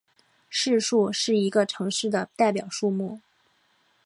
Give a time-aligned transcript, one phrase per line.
[0.49, 3.19] 市树是一个城市的代表树木。